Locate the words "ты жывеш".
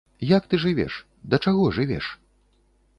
0.53-0.97